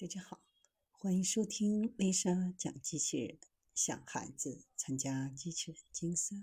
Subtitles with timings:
[0.00, 0.40] 大家好，
[0.92, 3.36] 欢迎收听丽莎讲机器人。
[3.74, 6.36] 想孩子参加机器人竞赛、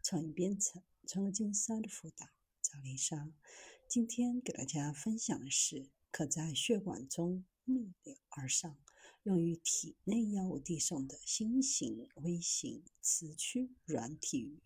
[0.00, 2.28] 创意编程、创客竞赛的辅导，
[2.62, 3.32] 找丽莎。
[3.88, 8.78] 今天给大家分享的是，可在血管中逆流而上，
[9.24, 14.60] 用于体内药物递送的新型微型磁驱软体鱼。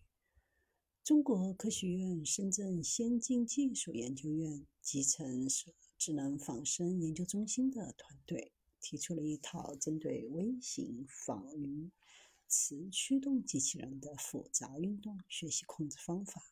[1.03, 5.73] 中国科学院深圳先进技术研究院集成所。
[6.05, 11.89] 智能仿生研究中心的团队提出了一套针对微型仿鱼
[12.47, 16.43] 磁驱动机器人的复杂运动学习控制方法。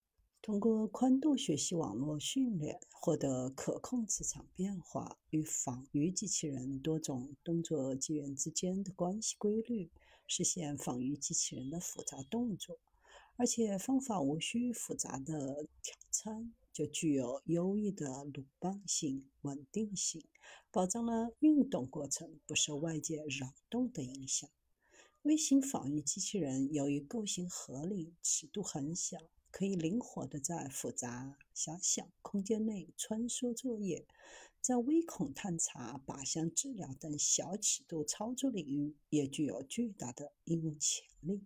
[0.41, 9.91] 通过宽度学习网络训练，获得可控磁场变化与仿鱼机器人多种动作机缘之间的关系规律，
[10.25, 12.79] 实现仿鱼机器人的复杂动作。
[13.35, 16.51] 而且方法无需复杂的调参。
[16.73, 20.25] 就具有优异的鲁棒性、稳定性，
[20.71, 24.49] 保障了运动过程不受外界扰动的影响。
[25.21, 29.19] 微型仿鱼机器人由于构型合理、尺度很小，
[29.51, 34.07] 可以灵活地在复杂狭小空间内穿梭作业，
[34.59, 41.45] 在微孔探查、靶向治疗等小尺度操作领域也具有巨大的应用潜力。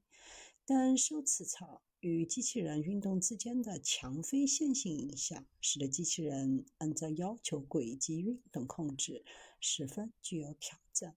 [0.65, 1.81] 但受磁场。
[1.99, 9.25] 与机器人运动之间的强非线性影响，使得机器人按照要求轨迹运动控制
[9.59, 11.15] 十分具有挑战。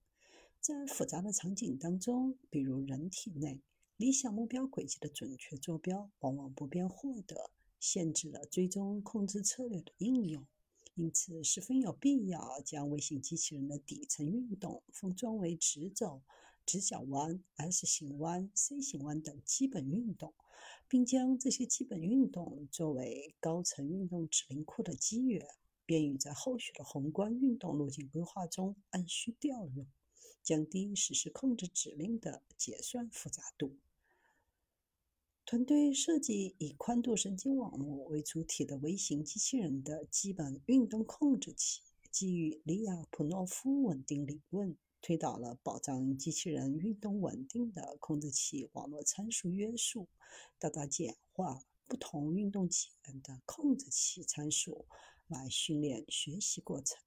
[0.59, 3.61] 在复杂的场景当中，比如人体内，
[3.99, 10.47] 理想目标轨迹的准确坐标往往不便获得，限制了追踪控制策略的应用。
[10.95, 16.23] 因此，十分有必要将微型机器人的底层运动封装为直走。
[16.67, 20.33] 直角弯、S 型弯、C 型弯等基本运动，
[20.91, 25.47] 并将这些基本运动作为高层运动指令库的基源，
[25.87, 29.87] 便于在后续的宏观运动路径规划中按需调用，
[30.43, 33.77] 降低实施控制指令的结算复杂度。
[35.47, 44.77] 团队设计以宽度神经网络为主体的微型机器人的基本运动控制器，基于里亚普诺夫稳定理论。
[45.03, 50.09] 推导了保障机器人运动稳定的控制器网络参数约束，
[50.59, 54.87] 大大简化不同运动机能的控制器参数
[55.27, 56.99] 来训练学习过程。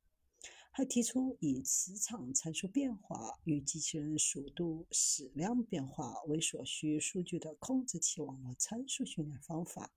[0.75, 9.91] 还提出以磁场参数变化与机器人速度矢量变化为所需数据的控制器网络参数训练方法，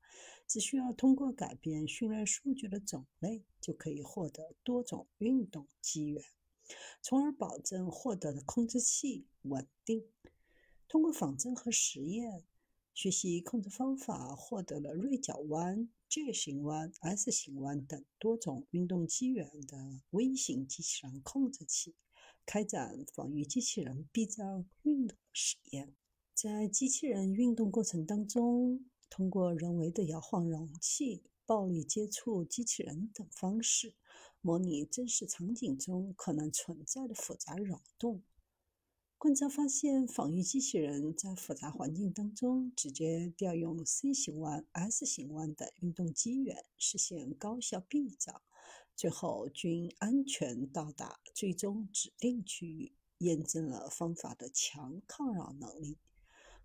[0.46, 6.22] 只需要通过改变训练数据的种类，就可以获得多种运动机缘。
[7.02, 10.04] 从而保证获得的控制器稳定。
[10.88, 12.44] 通过仿真和实验
[12.94, 21.94] 学习控制方法，获得了锐角弯、J 型弯、S 型弯等多种运动机缘的微型机器人控制器，
[22.46, 25.94] 开展防御机器人避障运动实验。
[26.32, 33.94] 在机器人运动过程当中，通过人为的摇晃容器、暴力接触机器人等方式。
[34.46, 38.22] 模拟真实场景中可能存在的复杂扰动。
[39.18, 48.40] 观察发现，仿育机器人在复杂环境当中直接调用 C 型弯、S 型弯等运动机缘，实现高效避障，
[48.94, 55.98] 最后均安全到达最终指定区域，验证了方法的强抗扰能力。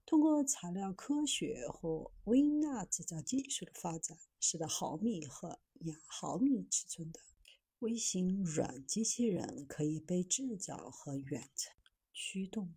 [0.05, 7.19] 通过材料科学和微纳制造技术的发展，使得毫米和亚毫米尺寸的
[7.81, 11.73] 微型软机器人可以被制造和远程
[12.13, 12.75] 驱动。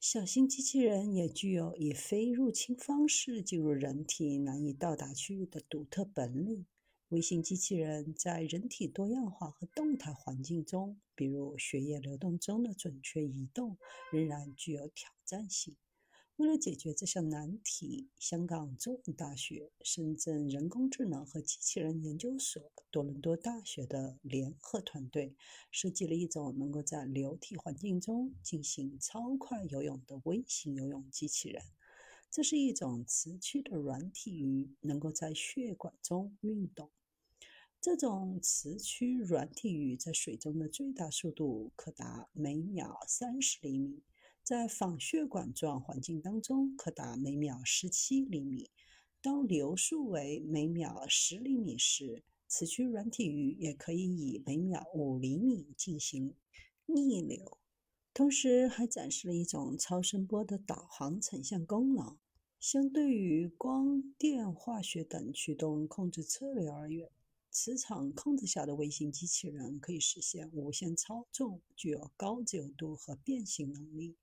[0.00, 6.66] 小型机器人也具有以非入侵方式进入人体难以到达区域的独特本领。
[7.10, 13.78] 微型机器人在人体多样化和动态环境中，比如血液流动中的准确移动，
[14.10, 15.76] 仍然具有挑战性。
[16.36, 25.36] 为了解决这项难题，香港中文大学、深圳人工智能和机器人研究所、多伦多大学的联合团队
[25.70, 31.62] 设计了一种能够在流体环境中进行超快游泳的微型游泳机器人。
[32.30, 36.90] 这是一种磁驱的软体鱼，能够在血管中运动。
[37.78, 44.02] 这种磁驱软体鱼在水中的最大速度可达每秒三十厘米。
[44.44, 48.70] 在仿血管状环境当中，可达每秒十七厘米。
[49.20, 56.34] 当流速为每秒十厘米时，此区软体鱼也可以以每秒五厘米进行
[56.86, 57.58] 逆流。
[58.12, 62.18] 同时，还展示了一种超声波的导航成像功能。
[62.58, 67.08] 相对于光电、化学等驱动控制策略而言，
[67.52, 74.16] 磁场控制下的微型机器人可以实现无线操纵，具有高自由度和变形能力。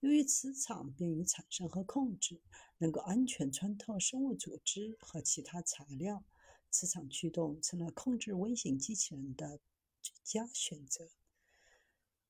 [0.00, 2.40] 由于磁场便于产生和控制，
[2.78, 6.24] 能够安全穿透生物组织和其他材料，
[6.70, 9.60] 磁场驱动成了控制微型机器人的
[10.00, 11.10] 最佳选择。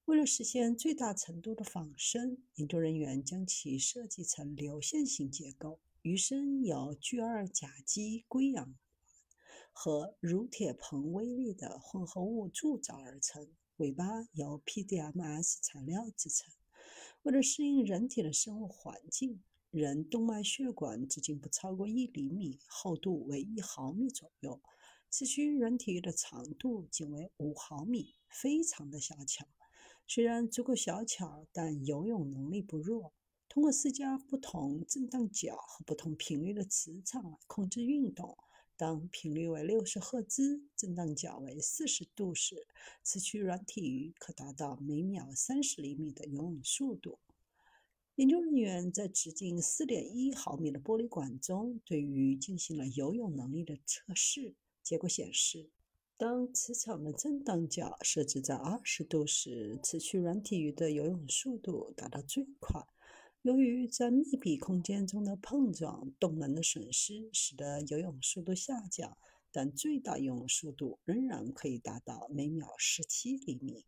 [0.06, 8.74] 为了实现最大程度的仿生，研究人员将其设计成流线型结构，鱼身由聚二甲基硅氧
[9.82, 13.48] 和乳铁硼微粒的混合物铸造而成，
[13.78, 14.04] 尾巴
[14.34, 16.52] 由 PDMS 材料制成。
[17.22, 24.60] 为了适应人体的生物环境，人动脉血管直径不超过一厘米，厚度为一毫米左右。
[25.08, 29.46] 此区人体的长度仅为五毫米，非常的小巧。
[30.06, 33.14] 虽然足够小巧，但游泳能力不弱。
[33.48, 38.36] 通过施加不同震荡角和不同频率的磁场来控制运动。
[38.80, 42.66] 当频率为六十赫兹，震荡角为四十度时，
[43.02, 47.18] 此区软体鱼可达到每秒三十厘米的游泳速度。
[48.14, 55.68] 研究人员在直径四点一毫米的玻璃管中对鱼进行了游泳能力的测试，结果显示。
[56.16, 62.82] 当磁场的震荡角设置在二十度时，此区软体鱼的游泳速度达到最快。
[63.42, 69.16] 由于在密闭空间中的碰撞、动能的损失，使得游泳速度下降，
[69.50, 73.86] 但最大游泳速度仍然可以达到每秒十七厘米。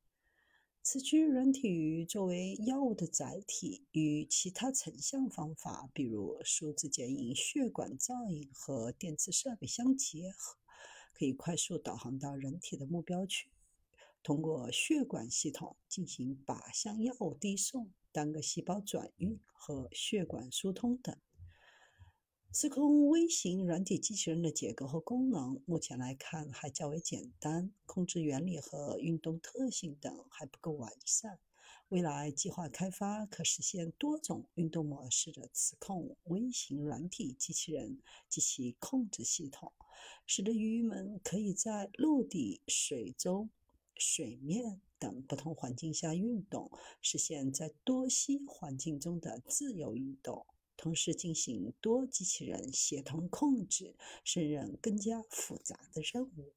[0.82, 10.56] 此区软体鱼作为药物的载体，与其他成像方法，比如数字剪影、血管造影和电磁设备相结合。
[11.12, 13.50] 可以快速导航到人体的目标区，
[14.22, 21.16] 通过血管系统进行靶向药物递送、单个细胞转运和血管疏通等。
[22.52, 31.38] 磁控微型软体机器人的结构和功能，目前来看还较为简单，控制原理和运动特性等还不够完善。
[31.88, 39.72] 未来计划开发可实现多种运动模式的磁控微型软体机器人及其控制系统，
[40.26, 43.50] 使得鱼们可以在陆地、水中、
[44.04, 46.68] 水面等不同环境下运动，
[47.00, 50.44] 实现在多栖环境中的自由运动，
[50.76, 53.94] 同时进行多机器人协同控制，
[54.24, 56.52] 胜任更加复杂的任务。